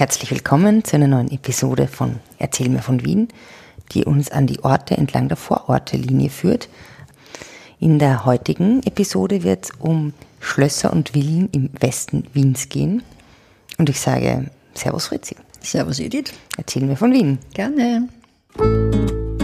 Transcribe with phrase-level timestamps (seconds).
[0.00, 3.28] Herzlich willkommen zu einer neuen Episode von Erzähl mir von Wien,
[3.92, 6.70] die uns an die Orte entlang der Vororte-Linie führt.
[7.80, 13.02] In der heutigen Episode wird es um Schlösser und Villen im Westen Wiens gehen.
[13.76, 15.36] Und ich sage Servus Fritzi.
[15.60, 16.32] Servus Edith.
[16.56, 17.38] Erzähl mir von Wien.
[17.52, 18.08] Gerne.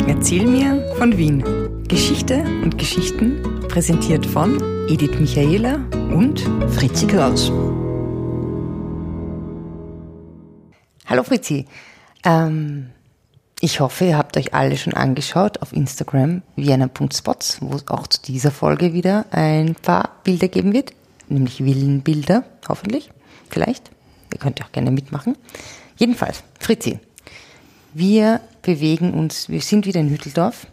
[0.09, 1.45] Erzähl mir von Wien.
[1.87, 5.75] Geschichte und Geschichten präsentiert von Edith Michaela
[6.15, 7.53] und Fritzi Kraus.
[11.07, 11.67] Hallo Fritzi.
[12.25, 12.91] Ähm,
[13.61, 18.21] ich hoffe, ihr habt euch alle schon angeschaut auf Instagram vienna.spots, wo es auch zu
[18.23, 20.93] dieser Folge wieder ein paar Bilder geben wird,
[21.29, 23.11] nämlich Villenbilder, hoffentlich,
[23.49, 23.91] vielleicht.
[24.33, 25.37] Ihr könnt auch gerne mitmachen.
[25.97, 26.99] Jedenfalls, Fritzi,
[27.95, 30.67] wir bewegen uns, wir sind wieder in Hütteldorf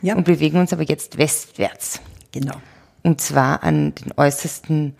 [0.00, 0.14] Ja.
[0.14, 2.00] und bewegen uns aber jetzt westwärts.
[2.32, 2.54] Genau.
[3.02, 4.94] Und zwar an den äußersten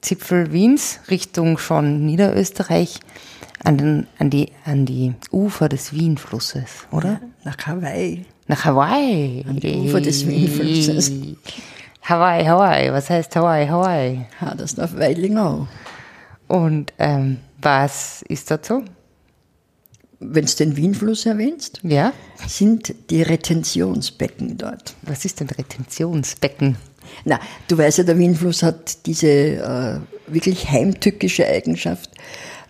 [0.00, 3.00] Zipfel Wiens, Richtung schon Niederösterreich,
[3.64, 7.20] an, den, an, die, an die Ufer des Wienflusses, oder?
[7.44, 8.24] Nach Hawaii.
[8.46, 9.44] Nach Hawaii.
[9.48, 11.10] An die Ufer des Wienflusses.
[12.02, 12.92] Hawaii, Hawaii.
[12.92, 14.26] Was heißt Hawaii, Hawaii?
[14.40, 15.66] Hadersdorf Weilingau.
[16.46, 18.82] Und ähm, was ist so?
[20.20, 22.12] Wenn du den Wienfluss erwähnst, Ja?
[22.46, 24.94] sind die Retentionsbecken dort.
[25.02, 26.76] Was ist denn Retentionsbecken?
[27.24, 32.10] Na, du weißt ja, der Wienfluss hat diese äh, wirklich heimtückische Eigenschaft,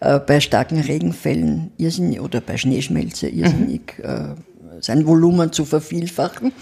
[0.01, 4.34] äh, bei starken Regenfällen irrsinnig oder bei Schneeschmelze irrsinnig äh,
[4.81, 6.53] sein Volumen zu vervielfachen.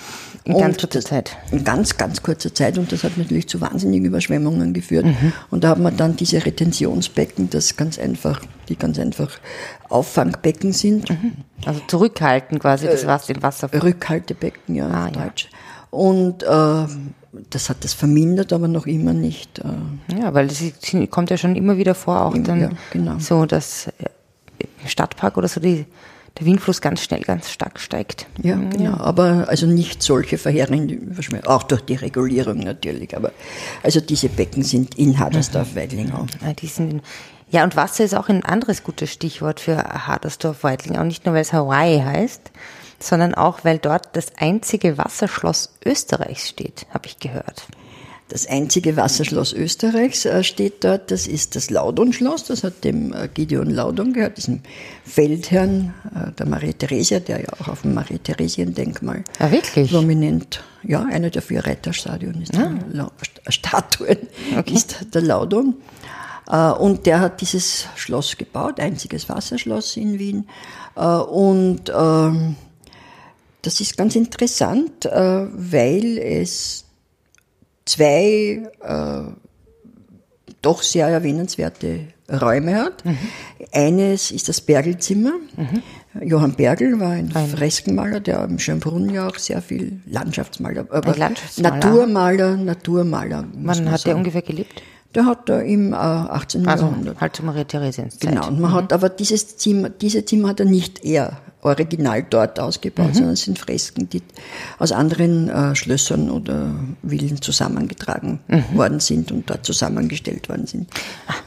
[0.44, 1.36] In ganz kurzer Zeit.
[1.50, 2.78] In ganz, ganz kurzer Zeit.
[2.78, 5.06] Und das hat natürlich zu wahnsinnigen Überschwemmungen geführt.
[5.50, 9.30] Und da hat man dann diese Retentionsbecken, das ganz einfach, die ganz einfach
[9.88, 11.08] Auffangbecken sind.
[11.66, 13.68] Also zurückhalten quasi das Wasser, den Wasser.
[13.72, 15.22] Rückhaltebecken, ja, Ah, auf ja.
[15.24, 15.48] Deutsch.
[15.90, 16.86] Und äh,
[17.50, 19.58] das hat das vermindert, aber noch immer nicht.
[19.60, 23.18] Äh, Ja, weil das ist- kommt ja schon immer wieder vor, auch dann Ja, genau.
[23.18, 23.92] so, dass äh,
[24.82, 25.86] im Stadtpark oder so die,
[26.38, 28.26] der Windfluss ganz schnell, ganz stark steigt.
[28.42, 28.96] ja, genau.
[28.98, 33.16] Aber also nicht solche verheerenden Überschwemmungen, auch durch die Regulierung natürlich.
[33.16, 33.30] Aber
[33.82, 36.26] also diese Becken sind in Hadersdorf-Weidlingau.
[36.44, 37.02] Ja, die sind in,
[37.50, 40.96] ja, und Wasser ist auch ein anderes gutes Stichwort für Hadersdorf-Weidling.
[40.98, 42.50] Auch nicht nur, weil es Hawaii heißt,
[42.98, 47.66] sondern auch, weil dort das einzige Wasserschloss Österreichs steht, habe ich gehört.
[48.28, 53.28] Das einzige Wasserschloss Österreichs äh, steht dort, das ist das Laudon-Schloss, das hat dem äh,
[53.28, 54.62] Gideon Laudon gehört, diesem
[55.04, 59.90] Feldherrn äh, der Maria Theresia, der ja auch auf dem Maria-Theresien-Denkmal Ah, wirklich?
[59.92, 64.16] prominent, ja, einer der vier Reiterstadien ist St- Statuen,
[64.72, 65.74] ist der Laudon.
[66.78, 70.46] Und der hat dieses Schloss gebaut, einziges Wasserschloss in Wien.
[70.94, 72.56] Und ähm,
[73.66, 76.84] das ist ganz interessant, äh, weil es
[77.84, 79.22] zwei äh,
[80.62, 83.04] doch sehr erwähnenswerte Räume hat.
[83.72, 85.32] Eines ist das Bergelzimmer.
[86.22, 91.18] Johann Bergel war ein, Freskenmaler, der im Schönbrunn ja auch sehr viel Landschaftsmaler, aber Ein
[91.18, 91.74] Landschaftsmaler.
[91.76, 93.44] Naturmaler, Naturmaler.
[93.52, 94.82] Wann man hat der ungefähr gelebt?
[95.14, 96.66] Der hat da im äh, 18.
[96.66, 97.20] Also Jahrhundert.
[97.20, 98.30] halt zu Maria Theresiens Zeit.
[98.30, 102.60] Genau, und man hat aber dieses Zimmer, diese Zimmer hat er nicht er original dort
[102.60, 104.22] ausgebaut, sondern es sind Fresken, die
[104.78, 106.74] aus anderen äh, Schlössern oder
[107.06, 108.40] Villen zusammengetragen
[108.74, 110.88] worden sind und dort zusammengestellt worden sind.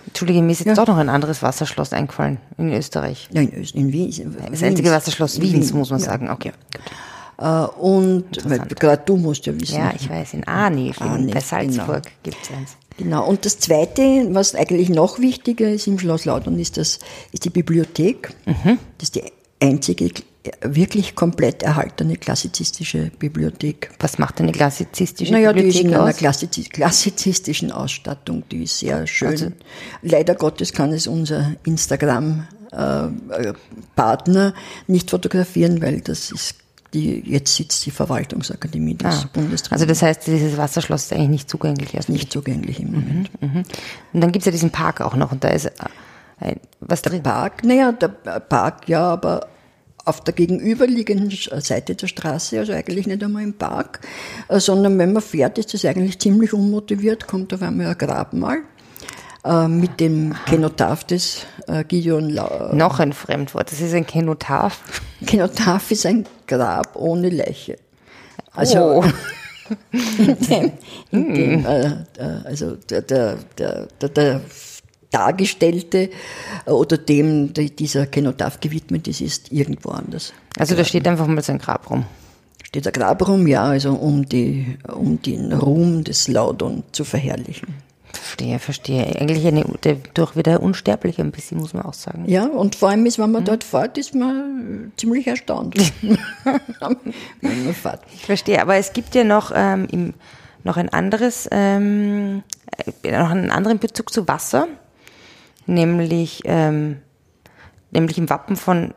[0.07, 3.29] Entschuldige, mir ist jetzt doch noch ein anderes Wasserschloss eingefallen in Österreich.
[3.31, 4.35] Ja, in, Öst, in Wien.
[4.50, 6.29] Das einzige Wasserschloss Wiens, muss man sagen.
[6.29, 6.51] Okay.
[7.38, 7.45] Äh,
[7.79, 8.25] und
[8.79, 9.75] gerade du musst ja wissen.
[9.75, 12.77] Ja, ich weiß, in Arnif, in, Arnif, bei Salzburg gibt es eins.
[12.97, 13.27] Genau.
[13.27, 17.00] Und das Zweite, was eigentlich noch wichtiger ist im Schloss Laudern, ist, das,
[17.31, 18.33] ist die Bibliothek.
[18.97, 19.23] Das ist die
[19.59, 20.12] einzige äh,
[20.63, 23.90] wirklich komplett erhaltene klassizistische Bibliothek.
[24.00, 26.18] Was macht eine klassizistische Naja, die ist Bibliothek in einer aus?
[26.18, 29.53] klassiz klassizistischen Ausstattung, die ist sehr schön.
[30.01, 34.53] Leider Gottes kann es unser Instagram-Partner
[34.88, 36.56] nicht fotografieren, weil das ist
[36.94, 39.72] die, jetzt sitzt die Verwaltungsakademie des Ah, Bundestragens.
[39.74, 41.97] also das heißt, dieses Wasserschloss ist eigentlich nicht zugänglich.
[41.97, 43.29] Also nicht zugänglich im Moment.
[43.41, 43.66] Und
[44.22, 45.72] dann gibt es ja diesen Park auch noch und da ist äh,
[46.39, 47.23] ein, was drin.
[47.23, 49.47] Park, naja, der Park ja, aber
[50.06, 54.00] auf der gegenüberliegenden Sch- Seite der Straße, also eigentlich nicht einmal im Park,
[54.47, 58.59] äh, sondern wenn man fährt, ist das eigentlich ziemlich unmotiviert, kommt auf einmal ein Grabmal
[59.44, 64.79] äh, mit dem Kenotaph des äh, Gideon La Noch ein Fremdwort, das ist ein Kenotaph.
[65.25, 67.77] Kenotaph ist ein Grab ohne Leiche.
[68.53, 69.06] Also oh.
[69.91, 70.71] in dem,
[71.12, 71.95] in dem äh, äh,
[72.45, 74.41] also der, der, der, der, der
[75.12, 76.09] Dargestellte
[76.65, 80.33] äh, oder dem die dieser Kenotaph gewidmet ist, ist irgendwo anders.
[80.57, 82.06] Also da steht einfach mal so ein Grab rum.
[82.63, 87.75] Steht der Grab rum, ja, also um, die, um den Ruhm des Laudon zu verherrlichen.
[88.12, 89.06] Verstehe, verstehe.
[89.19, 89.65] Eigentlich eine,
[90.13, 92.25] durch wieder unsterblich ein bisschen, muss man auch sagen.
[92.27, 93.45] Ja, und vor allem ist, wenn man mhm.
[93.45, 95.75] dort fährt, ist man ziemlich erstaunt.
[96.01, 98.01] wenn man fährt.
[98.13, 100.13] Ich verstehe, aber es gibt ja noch, ähm, im,
[100.63, 102.44] noch ein anderes, ähm,
[103.03, 104.68] äh, noch einen anderen Bezug zu Wasser,
[105.67, 106.97] nämlich, ähm,
[107.91, 108.93] nämlich im Wappen von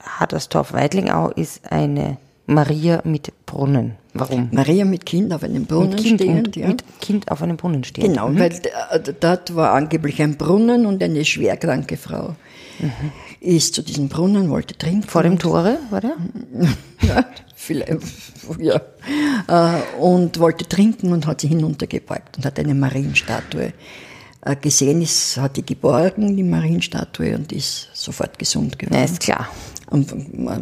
[0.00, 3.96] Hadersdorf-Weidlingau ist eine Maria mit Brunnen.
[4.14, 4.48] Warum?
[4.52, 6.56] Maria mit Kind auf einem Brunnen mit kind stehend.
[6.56, 6.68] ja.
[6.68, 8.10] Mit Kind auf einem Brunnen stehend.
[8.10, 8.38] Genau, mhm.
[8.38, 12.34] weil äh, dort war angeblich ein Brunnen und eine schwerkranke Frau
[12.78, 12.90] mhm.
[13.40, 15.08] ist zu diesem Brunnen, wollte trinken.
[15.08, 16.16] Vor dem Tore, war der?
[17.02, 17.24] ja,
[17.54, 17.90] vielleicht,
[18.58, 18.80] ja.
[19.48, 23.72] Äh, und wollte trinken und hat sie hinuntergebeugt und hat eine Marienstatue
[24.60, 28.98] gesehen, ist, hat die geborgen, die Marienstatue, und ist sofort gesund geworden.
[28.98, 29.48] Ja, ist klar.
[29.90, 30.12] Und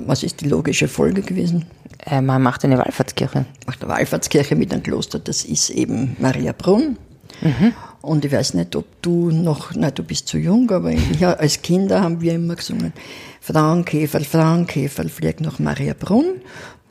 [0.07, 1.67] was ist die logische Folge gewesen?
[2.05, 3.47] Äh, man macht eine Wallfahrtskirche.
[3.67, 6.99] Macht eine Wallfahrtskirche mit einem Kloster, das ist eben Maria Brunn.
[7.41, 7.73] Mhm.
[8.03, 11.63] Und ich weiß nicht, ob du noch, nein, du bist zu jung, aber ja, als
[11.63, 12.93] Kinder haben wir immer gesungen,
[13.41, 16.41] Frauenkäfer, Frauenkäfer, flieg nach Maria Brunn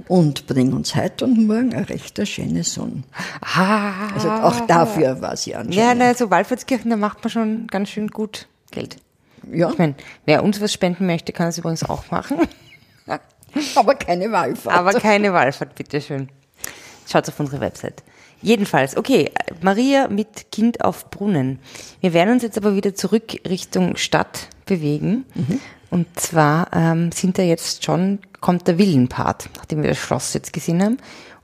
[0.10, 3.04] und bring uns heute und morgen eine recht schöne Sonne.
[3.42, 4.10] Ah.
[4.14, 5.76] Also auch dafür war sie anscheinend.
[5.76, 8.98] Ja, ne, so Wallfahrtskirchen, da macht man schon ganz schön gut Geld.
[9.52, 9.70] Ja.
[9.70, 9.96] Ich meine,
[10.26, 12.40] wer uns was spenden möchte, kann es übrigens auch machen.
[13.76, 14.76] Aber keine Wallfahrt.
[14.76, 16.30] Aber keine Wallfahrt, bitteschön.
[17.08, 18.04] Schaut auf unsere Website.
[18.42, 21.60] Jedenfalls, okay, Maria mit Kind auf Brunnen.
[22.02, 25.26] Wir werden uns jetzt aber wieder zurück Richtung Stadt bewegen.
[25.36, 25.60] Mhm.
[25.90, 30.54] Und zwar ähm, sind da jetzt schon, kommt der Villenpart, nachdem wir das Schloss jetzt
[30.54, 30.98] gesehen haben.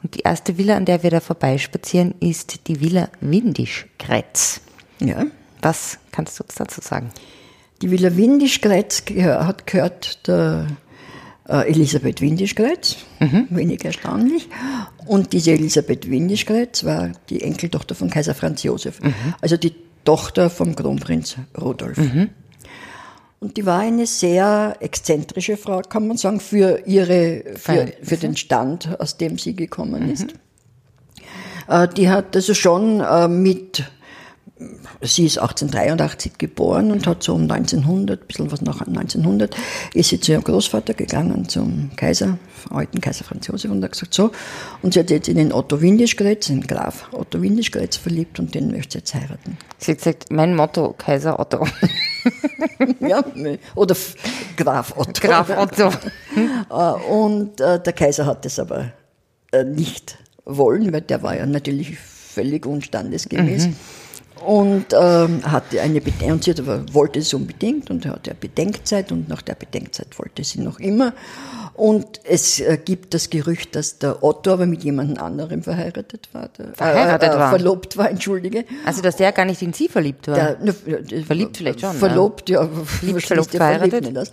[0.04, 4.62] Und die erste Villa, an der wir da vorbeispazieren, ist die Villa Windischkreuz.
[5.00, 5.26] Ja.
[5.62, 7.10] Was kannst du uns dazu sagen?
[7.82, 10.68] Die Villa Windischkreuz hat gehört der
[11.50, 13.48] äh, Elisabeth Windischkreuz, mhm.
[13.50, 14.48] wenig erstaunlich.
[15.06, 19.14] Und diese Elisabeth Windischkreuz war die Enkeltochter von Kaiser Franz Josef, mhm.
[19.42, 19.74] also die
[20.04, 21.98] Tochter vom Kronprinz Rudolf.
[21.98, 22.30] Mhm.
[23.46, 28.36] Und die war eine sehr exzentrische Frau, kann man sagen, für ihre, für, für den
[28.36, 30.34] Stand, aus dem sie gekommen ist.
[31.68, 33.84] Äh, die hat also schon äh, mit
[35.02, 39.56] sie ist 1883 geboren und hat so um 1900, ein bisschen was nach 1900,
[39.94, 42.40] ist sie zu ihrem Großvater gegangen, zum Kaiser,
[42.72, 44.32] alten Kaiser Franz Josef, und hat gesagt, so,
[44.82, 48.72] und sie hat jetzt in den Otto Windischgrätz, den Graf Otto Windischgrätz verliebt und den
[48.72, 49.60] möchte sie jetzt heiraten.
[49.78, 51.68] Sie hat gesagt, mein Motto, Kaiser Otto.
[53.00, 53.24] ja,
[53.76, 53.96] oder
[54.58, 55.28] Graf Otto.
[55.28, 55.92] Graf Otto.
[56.70, 58.92] Äh, und äh, der Kaiser hat das aber
[59.52, 63.68] äh, nicht wollen, weil der war ja natürlich völlig unstandesgemäß.
[63.68, 63.76] Mhm
[64.46, 69.12] und ähm, hatte eine Bedenkzeit, und sie aber, wollte es unbedingt und hatte eine Bedenkzeit
[69.12, 71.14] und nach der Bedenkzeit wollte sie noch immer.
[71.76, 76.48] Und es äh, gibt das Gerücht, dass der Otto aber mit jemandem anderem verheiratet war.
[76.58, 77.50] Der, verheiratet äh, äh, war?
[77.50, 78.64] Verlobt war, entschuldige.
[78.86, 80.36] Also, dass der gar nicht in sie verliebt war?
[80.36, 80.74] Der, ne,
[81.24, 81.94] verliebt vielleicht schon.
[81.94, 82.66] Verlobt, ja.
[82.66, 84.16] Verliebt, verlobt, verheiratet.
[84.16, 84.32] Das.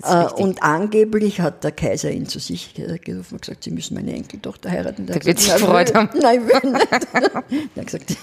[0.00, 3.94] das äh, und angeblich hat der Kaiser ihn zu sich gerufen und gesagt, sie müssen
[3.94, 5.04] meine Enkeltochter heiraten.
[5.04, 6.08] Der, der wird sich gefreut haben.
[6.18, 6.88] Nein, will nicht.
[7.12, 8.16] er hat gesagt,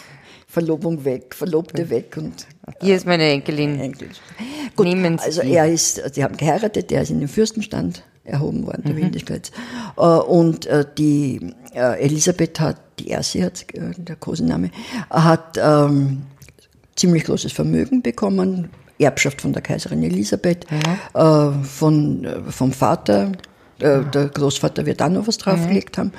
[0.55, 2.47] Verlobung weg, Verlobte weg und.
[2.79, 3.77] Hier ist meine Enkelin.
[3.77, 4.07] Enkel.
[4.73, 8.65] Gut, Nehmen Sie also er ist, die haben geheiratet, der ist in den Fürstenstand erhoben
[8.65, 8.99] worden, der mhm.
[8.99, 9.51] Windigkeit.
[9.97, 14.71] Äh, und äh, die äh, Elisabeth hat, die erste hat, der Kosename,
[15.09, 16.23] hat ähm,
[16.95, 21.65] ziemlich großes Vermögen bekommen, Erbschaft von der Kaiserin Elisabeth, mhm.
[21.65, 23.27] von, vom Vater,
[23.81, 24.11] mhm.
[24.11, 26.13] der Großvater wird auch noch was draufgelegt haben.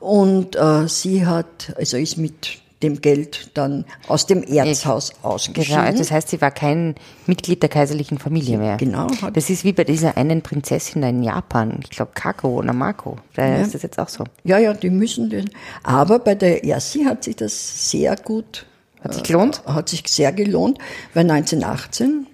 [0.00, 5.84] Und sie hat, also ist mit dem Geld dann aus dem Erzhaus ausgeschieden.
[5.84, 6.94] Genau, das heißt, sie war kein
[7.26, 8.76] Mitglied der kaiserlichen Familie mehr.
[8.76, 9.08] Genau.
[9.32, 13.16] Das ist wie bei dieser einen Prinzessin in Japan, ich glaube Kako oder Mako.
[13.34, 13.56] Da ja.
[13.56, 14.24] ist das jetzt auch so.
[14.44, 15.50] Ja, ja, die müssen den.
[15.82, 18.66] Aber bei der Ersi hat sich das sehr gut.
[19.02, 19.62] Hat sich gelohnt?
[19.66, 20.78] Äh, hat sich sehr gelohnt,
[21.14, 22.26] weil 1918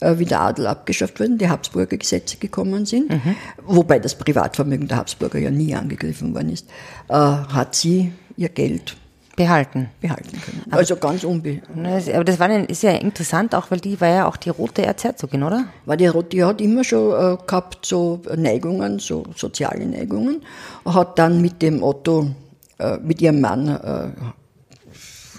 [0.00, 3.36] äh, wie der Adel abgeschafft wurde, die Habsburger Gesetze gekommen sind, mhm.
[3.64, 6.68] wobei das Privatvermögen der Habsburger ja nie angegriffen worden ist,
[7.08, 8.96] äh, hat sie ihr Geld
[9.36, 9.88] behalten.
[10.00, 10.62] Behalten können.
[10.66, 11.60] Aber, also ganz unbe.
[12.12, 14.82] Aber das war ein, ist ja interessant, auch weil die war ja auch die rote
[14.82, 15.64] Erzherzogin, oder?
[15.86, 20.42] War die rote, die hat immer schon äh, gehabt so Neigungen, so soziale Neigungen,
[20.84, 22.30] hat dann mit dem Otto,
[22.78, 24.08] äh, mit ihrem Mann äh,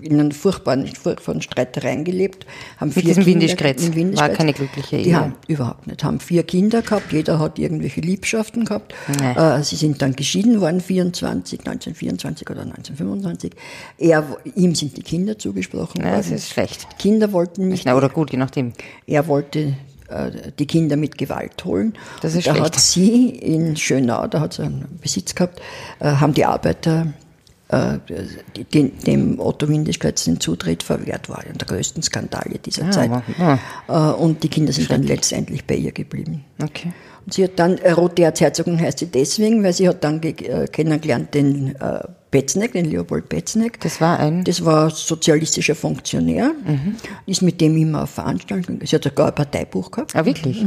[0.01, 2.45] in einen furchtbaren, furchtbaren Streitereien gelebt.
[2.77, 3.83] Haben Mit diesem Windischkretz.
[4.15, 5.15] War keine glückliche Ehe.
[5.15, 6.03] Haben überhaupt nicht.
[6.03, 8.93] Haben vier Kinder gehabt, jeder hat irgendwelche Liebschaften gehabt.
[9.21, 13.51] Äh, sie sind dann geschieden worden, 24, 1924 oder 1925.
[13.97, 14.25] Er,
[14.55, 16.17] ihm sind die Kinder zugesprochen ja, worden.
[16.17, 16.87] Das ist schlecht.
[16.99, 17.85] Kinder wollten nicht.
[17.85, 18.73] Na, oder gut, je nachdem.
[19.07, 19.75] Er wollte
[20.07, 21.93] äh, die Kinder mit Gewalt holen.
[22.21, 22.65] Das ist da schlecht.
[22.65, 25.59] hat sie in Schönau, da hat sie einen Besitz gehabt,
[25.99, 27.13] äh, haben die Arbeiter
[27.69, 27.98] äh,
[28.74, 31.39] die, dem Otto Windischkreuz den Zutritt verwehrt war.
[31.39, 33.10] Einer der größten Skandale dieser Ja, Zeit.
[33.12, 33.24] aber-
[33.88, 34.12] ah.
[34.12, 36.43] Äh, und die Kinder sind dann letztendlich bei ihr geblieben.
[36.62, 36.93] Okay.
[37.25, 40.67] Und sie hat dann, äh, Rote Erzherzogin heißt sie deswegen, weil sie hat dann äh,
[40.67, 43.79] kennengelernt den äh, Betzneck, den Leopold Betzneck.
[43.79, 44.43] Das war ein.
[44.43, 46.51] Das war sozialistischer Funktionär,
[47.25, 50.15] ist mit dem immer auf Veranstaltungen, sie hat sogar ein Parteibuch gehabt.
[50.15, 50.62] Ah, wirklich?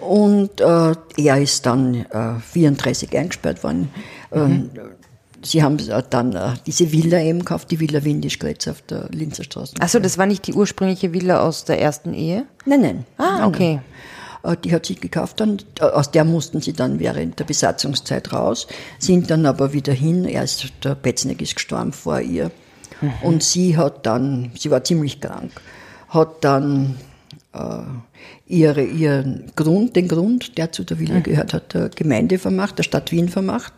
[0.00, 3.90] Und äh, er ist dann äh, 34 eingesperrt worden.
[4.32, 4.70] Ähm,
[5.42, 9.44] sie haben äh, dann äh, diese Villa eben gekauft, die Villa Windischgrätz auf der Linzer
[9.44, 9.74] Straße.
[9.80, 12.46] Achso, das war nicht die ursprüngliche Villa aus der ersten Ehe?
[12.64, 13.04] Nein, nein.
[13.16, 13.80] Ah, okay.
[14.42, 14.54] Nein.
[14.54, 18.66] Äh, Die hat sie gekauft, dann, aus der mussten sie dann während der Besatzungszeit raus,
[18.98, 20.24] sind dann aber wieder hin.
[20.24, 22.50] Erst der Betzneck ist gestorben vor ihr.
[23.22, 25.52] Und sie hat dann, sie war ziemlich krank,
[26.08, 26.96] hat dann
[27.52, 27.82] äh,
[28.46, 32.82] ihre, ihren Grund, den Grund, der zu der Villa gehört hat, der Gemeinde vermacht, der
[32.82, 33.74] Stadt Wien vermacht.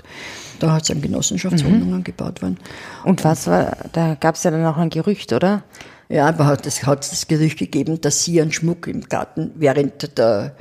[0.60, 2.58] Da hat es dann Genossenschaftswohnungen gebaut worden.
[3.04, 5.64] Und was war, da gab es ja dann auch ein Gerücht, oder?
[6.08, 10.18] Ja, aber hat es hat das Gerücht gegeben, dass sie einen Schmuck im Garten während
[10.18, 10.56] der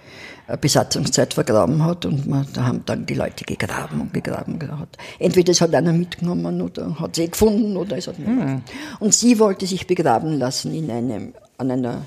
[0.48, 4.98] äh, Besatzungszeit vergraben hat und man, da haben dann die Leute gegraben und gegraben gehabt.
[5.20, 8.64] Entweder es hat einer mitgenommen oder hat sie gefunden oder es hat niemand.
[9.00, 12.02] Und sie wollte sich begraben lassen in einem, an einer,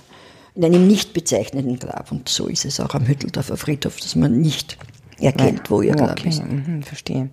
[0.55, 4.41] in einem nicht bezeichneten Grab und so ist es auch am Hütteldorfer Friedhof, dass man
[4.41, 4.79] nicht
[5.25, 6.29] erkennt, wo ihr Grab okay.
[6.29, 6.45] ist.
[6.45, 7.29] Mhm, verstehe.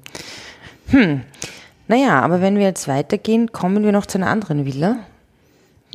[0.88, 1.22] Hm.
[1.88, 4.98] Naja, aber wenn wir jetzt weitergehen, kommen wir noch zu einer anderen Villa.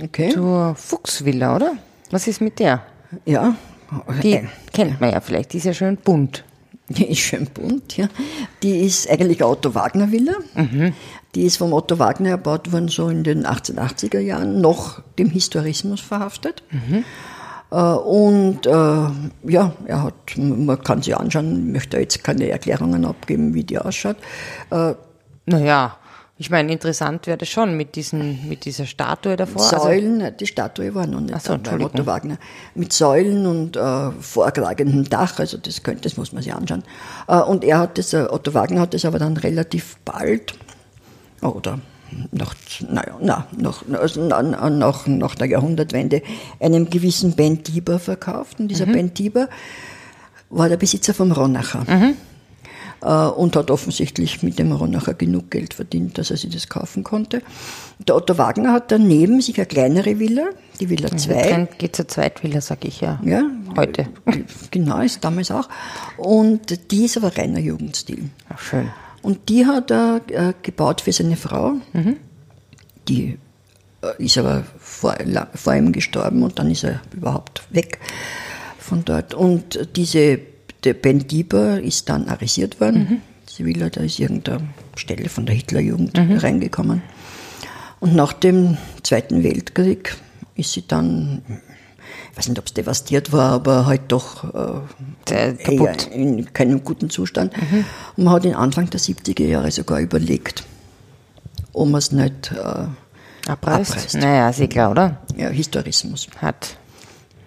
[0.02, 0.30] Okay.
[0.30, 1.72] Zur Fuchsvilla, oder?
[2.10, 2.82] Was ist mit der?
[3.24, 3.54] Ja.
[4.22, 6.44] Die Äh, kennt man ja vielleicht, die ist ja schön bunt.
[6.88, 8.08] Die ist schön bunt, ja.
[8.62, 10.34] Die ist eigentlich eine Otto Wagner Villa.
[11.34, 16.00] Die ist vom Otto Wagner erbaut worden, so in den 1880er Jahren, noch dem Historismus
[16.00, 16.62] verhaftet.
[16.70, 17.02] Äh,
[17.70, 23.64] Und äh, ja, er hat, man kann sie anschauen, möchte jetzt keine Erklärungen abgeben, wie
[23.64, 24.16] die ausschaut.
[24.70, 24.94] Äh,
[25.46, 25.96] Naja,
[26.36, 29.62] ich meine, interessant wäre das schon mit, diesen, mit dieser Statue davor.
[29.62, 31.84] Also, Säulen, die Statue war noch nicht so, da bei.
[31.84, 32.38] Otto Wagner.
[32.74, 36.82] Mit Säulen und äh, vorragendem Dach, also das könnte, das muss man sich anschauen.
[37.28, 40.54] Äh, und er hat das, äh, Otto Wagner hat das aber dann relativ bald,
[41.40, 41.78] oder
[42.32, 42.54] nach,
[42.90, 46.22] naja, na, nach, also na, na, nach, nach der Jahrhundertwende,
[46.60, 48.58] einem gewissen Ben Dieber verkauft.
[48.58, 48.68] Und Mhm.
[48.68, 49.48] dieser Ben Dieber
[50.50, 51.84] war der Besitzer vom Ronacher.
[51.88, 52.14] Mhm.
[53.02, 57.04] Äh, und hat offensichtlich mit dem Ronacher genug Geld verdient, dass er sich das kaufen
[57.04, 57.42] konnte.
[58.06, 60.44] Der Otto Wagner hat daneben sich eine kleinere Villa,
[60.80, 61.42] die Villa der 2.
[61.42, 63.20] Trend geht zur Zweitvilla, sag ich ja.
[63.24, 63.42] Ja,
[63.76, 64.06] Heute.
[64.70, 65.68] Genau, ist damals auch.
[66.16, 68.30] Und die ist aber reiner Jugendstil.
[68.48, 68.88] Ach, schön.
[69.24, 71.76] Und die hat er äh, gebaut für seine Frau.
[73.08, 73.38] Die
[74.02, 75.16] äh, ist aber vor,
[75.54, 78.00] vor ihm gestorben und dann ist er überhaupt weg
[78.78, 79.32] von dort.
[79.32, 80.38] Und diese,
[80.84, 83.22] der Ben Dieber ist dann arrestiert worden.
[83.46, 87.00] Sie will, da ist irgendeine Stelle von der Hitlerjugend reingekommen.
[88.00, 90.16] Und nach dem Zweiten Weltkrieg
[90.54, 91.40] ist sie dann,
[92.34, 94.42] ich weiß nicht, ob es devastiert war, aber halt doch
[95.24, 96.08] äh, kaputt.
[96.12, 97.52] in keinem guten Zustand.
[98.16, 100.64] Und man hat ihn Anfang der 70er Jahre sogar überlegt,
[101.72, 102.86] ob man es nicht, äh,
[103.48, 103.92] Abreißt?
[103.92, 104.14] Abreißt.
[104.16, 105.18] Naja, klar, oder?
[105.36, 106.76] ja, Historismus, Hat.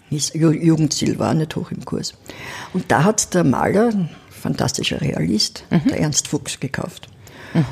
[0.09, 2.13] His- Ju- Jugendstil war nicht hoch im Kurs.
[2.73, 7.09] Und da hat der Maler, ein fantastischer Realist, der Ernst Fuchs gekauft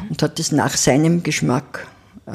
[0.10, 1.88] und hat es nach seinem Geschmack
[2.26, 2.32] äh,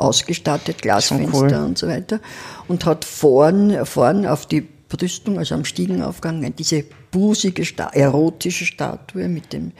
[0.00, 1.66] ausgestattet, Glasfenster cool.
[1.66, 2.20] und so weiter
[2.68, 9.52] und hat vorn, vorn auf die Brüstung, also am Stiegenaufgang, diese busige, erotische Statue mit
[9.52, 9.72] dem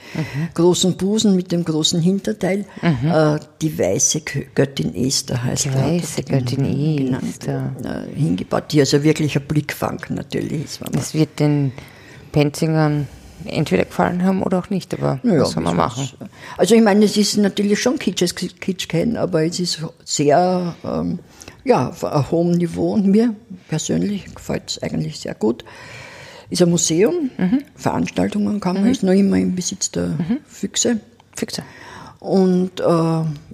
[0.53, 4.21] großen Busen, mit dem großen Hinterteil, äh, die weiße
[4.55, 7.75] Göttin Esther heißt Die weiße er Göttin genannt, Esther.
[7.83, 10.79] äh, hingebaut, die also wirklich ein Blickfang natürlich ist.
[10.91, 11.73] Das wird den
[12.31, 13.07] Penzingern
[13.45, 16.09] entweder gefallen haben oder auch nicht, aber Ja, was soll man machen?
[16.57, 18.23] Also ich meine, es ist natürlich schon Kitsch,
[18.59, 21.19] Kitsch kennen, aber es ist sehr, ähm,
[21.63, 23.35] ja, auf einem hohen Niveau und mir
[23.69, 25.63] persönlich gefällt es eigentlich sehr gut.
[26.49, 27.63] Ist ein Museum, Mhm.
[27.75, 30.17] Veranstaltungen kann man, ist noch immer im Besitz der
[30.47, 30.99] Füchse
[31.35, 31.63] Füchse.
[32.19, 32.83] und äh,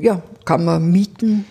[0.02, 1.46] ja, kann man mieten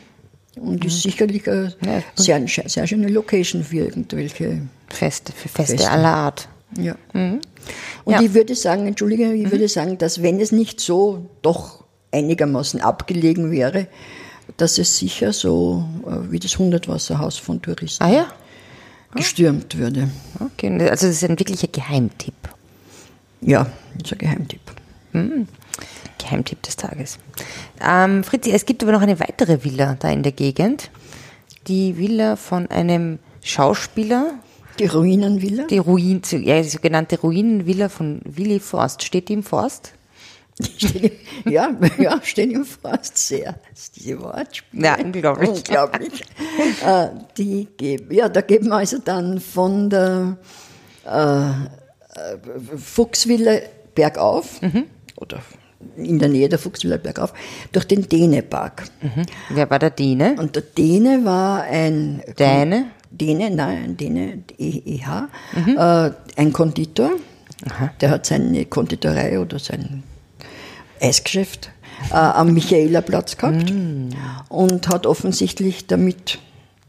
[0.59, 1.88] und ist sicherlich eine Mhm.
[1.88, 5.90] Ja, sehr, sehr schöne Location für irgendwelche Feste, für Feste, Feste.
[5.90, 6.49] aller Art.
[6.78, 6.95] Ja.
[8.07, 8.21] Und Mhm.
[8.21, 8.27] Ja.
[8.27, 13.51] ich würde sagen, entschuldige, ich würde sagen, dass wenn es nicht so doch einigermaßen abgelegen
[13.51, 13.89] wäre,
[14.57, 18.27] dass es sicher so äh, wie das Hundertwasserhaus von Touristen Ah ja?
[19.15, 20.09] gestürmt würde.
[20.41, 22.35] Okay, also das ist ein wirklicher Geheimtipp.
[23.41, 23.67] Ja,
[23.99, 24.61] das ist ein Geheimtipp.
[26.19, 27.19] Geheimtipp des Tages.
[27.81, 30.91] Ähm, Fritzi, es gibt aber noch eine weitere Villa da in der Gegend.
[31.67, 34.35] Die Villa von einem Schauspieler,
[34.78, 35.64] Die Ruinenvilla?
[35.64, 39.02] die Ruin, ja, die sogenannte Ruinenvilla von Willy Forst.
[39.02, 39.92] Steht die im Forst?
[41.45, 43.56] Ja, ja, stehen im Forst sehr.
[43.95, 44.85] Diese Wortspiele.
[44.85, 45.50] Ja, unglaublich.
[45.50, 46.25] unglaublich.
[46.85, 50.38] äh, die geben, ja, da geben wir also dann von der
[51.04, 51.50] äh,
[52.76, 54.85] Fuchswille bergauf mhm.
[55.16, 55.40] oder
[55.97, 57.33] in der Nähe der Fuchswiller bergauf,
[57.73, 58.85] durch den Dänepark.
[59.02, 59.23] Mhm.
[59.50, 60.37] Wer war der Däne?
[60.38, 62.23] Und der Däne war ein...
[62.38, 62.87] Däne?
[63.11, 65.76] Däne, nein, ein Däne, EH, mhm.
[65.78, 67.12] äh, ein Konditor.
[67.64, 67.90] Aha.
[68.00, 70.02] Der hat seine Konditorei oder sein
[71.00, 71.71] Eisgeschäft
[72.11, 74.11] äh, am Michaelerplatz gehabt mhm.
[74.49, 76.38] und hat offensichtlich damit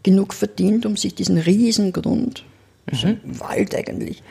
[0.03, 2.43] genug verdient, um sich diesen riesen Grund,
[2.91, 3.19] mhm.
[3.23, 4.23] Wald eigentlich,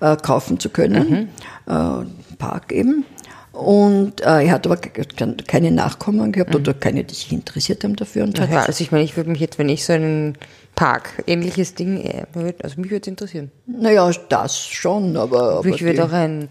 [0.00, 1.28] äh, kaufen zu können.
[1.66, 1.72] Mhm.
[1.72, 2.06] Äh,
[2.38, 3.04] Park eben.
[3.52, 6.60] Und äh, er hat aber keine Nachkommen gehabt mhm.
[6.60, 8.24] oder keine, die sich interessiert haben dafür.
[8.24, 10.38] Und ja, also ich meine, ich würde mich jetzt, wenn ich so einen
[10.76, 12.24] Park, ähnliches Ding, äh,
[12.62, 13.50] also mich würde es interessieren.
[13.66, 15.58] Naja, das schon, aber...
[15.58, 16.48] aber mich würde auch ein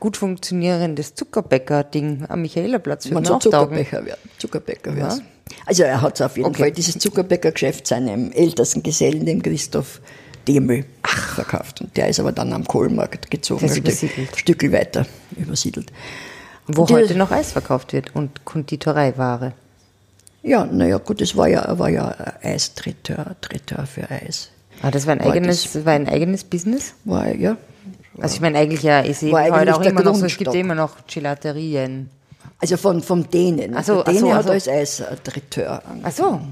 [0.00, 4.20] gut funktionierendes Zuckerbäcker-Ding am Michaelerplatz Man soll Zuckerbäcker werden.
[4.38, 5.16] Zuckerbäcker ja.
[5.64, 6.62] Also er hat auf jeden okay.
[6.62, 10.00] Fall dieses Zuckerbäckergeschäft seinem ältesten Gesellen, dem Christoph
[10.48, 11.82] Demel, verkauft.
[11.82, 15.06] Und der ist aber dann am Kohlmarkt gezogen, ein Stück weiter
[15.36, 15.92] übersiedelt.
[16.76, 19.52] Wo die, heute noch Eis verkauft wird und Konditoreiware.
[20.42, 24.50] Ja, naja, gut, es war ja, war ja Eistreteur, Treteur für Eis.
[24.82, 26.94] Ah, das war ein, war eigenes, das, war ein eigenes Business?
[27.04, 27.56] War, ja.
[28.14, 30.54] War, also ich meine, eigentlich ja, ich sehe heute auch immer noch so, es gibt
[30.54, 32.10] immer noch Gelaterien.
[32.62, 33.74] Also von, vom Dänen.
[33.76, 36.24] Ach so, der Däne so, hat als Eisdirekteur Ach so.
[36.24, 36.48] Aha.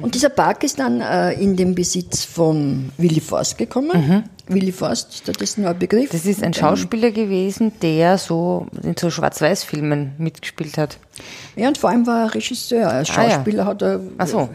[0.00, 3.90] Und dieser Park ist dann äh, in den Besitz von Willy Forst gekommen.
[3.92, 4.24] Mhm.
[4.48, 6.08] Willy Forst, ist das ein Begriff?
[6.10, 10.98] Das ist ein Schauspieler gewesen, der so in so Schwarz-Weiß-Filmen mitgespielt hat.
[11.54, 12.88] Ja, und vor allem war er Regisseur.
[12.88, 13.70] Als Schauspieler ah, ja.
[13.70, 14.48] hat er so.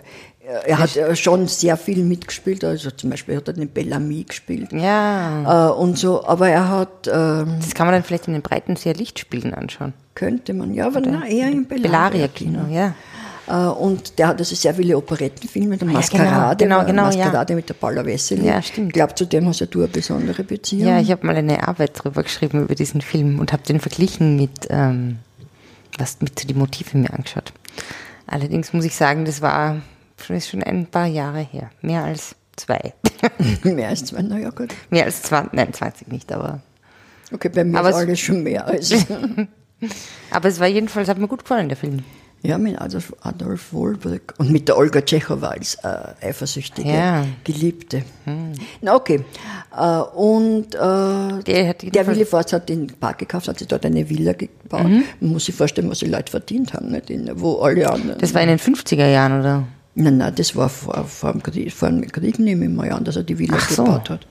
[0.66, 4.72] Er hat schon sehr viel mitgespielt, also zum Beispiel hat er den Bellamy gespielt.
[4.74, 5.70] Ja.
[5.70, 7.08] Äh, und so, aber er hat.
[7.08, 9.94] Ähm, das kann man dann vielleicht in den breiten sehr Lichtspielen anschauen.
[10.16, 12.68] Könnte man, ja, aber na, eher im Bellaria-Kino.
[12.70, 12.94] ja.
[13.48, 17.56] Äh, und der hat also sehr viele Operettenfilme, der Maskerade, genau, genau, genau, Maskerade ja.
[17.56, 18.46] mit der Paula Wessely.
[18.46, 18.88] Ja, stimmt.
[18.88, 20.88] Ich glaube, zu dem hast du eine besondere Beziehung.
[20.88, 24.36] Ja, ich habe mal eine Arbeit drüber geschrieben über diesen Film und habe den verglichen
[24.38, 25.20] mit, ähm,
[25.98, 27.52] was mit die Motive mir angeschaut.
[28.28, 29.82] Allerdings muss ich sagen, das war
[30.30, 31.70] ist schon ein paar Jahre her.
[31.82, 32.94] Mehr als zwei.
[33.64, 34.74] mehr als zwei, naja gut.
[34.90, 36.62] Mehr als 20, nein, 20 nicht, aber.
[37.32, 38.94] Okay, bei mir aber ist alles schon mehr als.
[40.32, 42.04] aber es war jedenfalls, hat mir gut gefallen, der Film.
[42.44, 47.24] Ja, mit Adolf, Adolf Wohlberg und mit der Olga Tschechowa als äh, eifersüchtige ja.
[47.44, 48.02] Geliebte.
[48.26, 48.54] Hm.
[48.82, 49.24] Na okay.
[49.78, 54.10] Äh, und äh, der, der Willi Forst hat den Park gekauft, hat sich dort eine
[54.10, 54.86] Villa gebaut.
[54.86, 55.04] Mhm.
[55.20, 57.12] Man muss sich vorstellen, was die Leute verdient haben, nicht?
[57.12, 58.18] In, wo alle anderen.
[58.20, 59.68] Das war in den 50er Jahren, oder?
[59.96, 63.04] Nein, nein, das war vor, vor, dem, Krieg, vor dem Krieg, nehme ich mal an,
[63.04, 63.84] dass er die Villa so.
[63.84, 64.28] gebaut hat.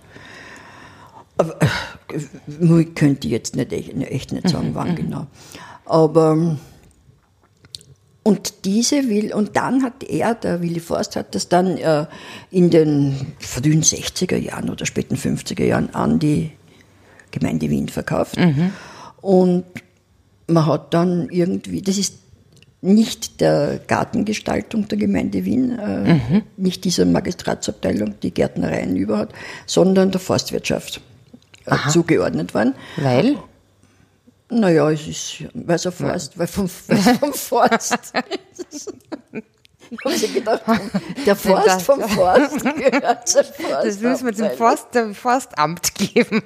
[1.37, 4.97] Aber äh, ich könnte jetzt nicht, echt nicht sagen, mhm, wann mhm.
[4.97, 5.27] genau.
[5.85, 6.57] Aber
[8.23, 12.07] und diese will, und dann hat er, der Willy Forst, hat das dann äh,
[12.51, 16.53] in den frühen 60er Jahren oder späten 50er Jahren an die
[17.31, 18.37] Gemeinde Wien verkauft.
[18.37, 18.73] Mhm.
[19.23, 19.65] Und
[20.47, 22.19] man hat dann irgendwie, das ist
[22.83, 26.43] nicht der Gartengestaltung der Gemeinde Wien, äh, mhm.
[26.57, 29.33] nicht dieser Magistratsabteilung, die Gärtnereien über hat,
[29.67, 31.01] sondern der Forstwirtschaft
[31.67, 32.75] äh, zugeordnet worden.
[32.97, 33.37] Weil?
[34.49, 37.99] Naja, es ist, weil es ein Forst, weil vom, vom Forst.
[39.93, 40.63] Ich habe sich gedacht,
[41.27, 43.87] der Forst vom Forst gehört zur Forst.
[43.87, 46.45] Das müssen wir zum Forst, Forstamt geben.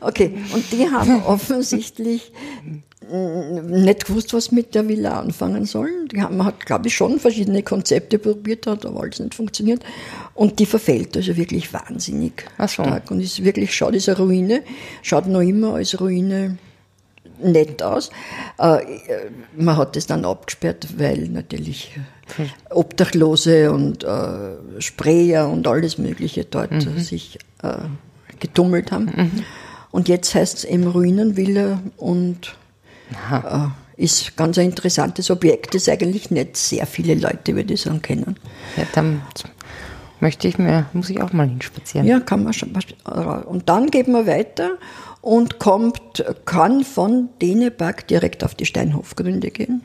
[0.00, 2.32] Okay, und die haben offensichtlich
[3.08, 6.08] nicht gewusst, was mit der Villa anfangen sollen.
[6.08, 9.84] Die haben, man hat, glaube ich, schon verschiedene Konzepte probiert, hat aber alles nicht funktioniert.
[10.34, 12.82] Und die verfällt also wirklich wahnsinnig Ach so.
[12.82, 13.10] stark.
[13.10, 14.62] Und ist wirklich, schaut, ist eine Ruine,
[15.02, 16.58] schaut noch immer als Ruine
[17.40, 18.10] nett aus.
[18.58, 18.78] Äh,
[19.56, 21.92] man hat es dann abgesperrt, weil natürlich
[22.70, 26.98] Obdachlose und äh, Sprayer und alles Mögliche dort mhm.
[26.98, 27.76] sich äh,
[28.40, 29.04] getummelt haben.
[29.06, 29.44] Mhm.
[29.90, 32.56] Und jetzt heißt es eben Ruinenvilla und.
[33.30, 38.02] Äh, ist ganz ein interessantes Objekt, das eigentlich nicht sehr viele Leute, würde ich sagen,
[38.02, 38.36] kennen.
[38.76, 39.22] Ja, dann
[40.20, 42.06] möchte ich mir, muss ich auch mal hinspazieren.
[42.06, 42.72] Ja, kann man schon.
[43.46, 44.72] Und dann geht man weiter
[45.22, 49.82] und kommt, kann von Dänemark direkt auf die Steinhofgründe gehen.